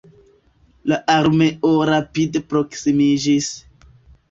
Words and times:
La 0.91 0.97
armeo 1.15 1.73
rapide 1.91 2.43
proksimiĝis. 2.55 3.53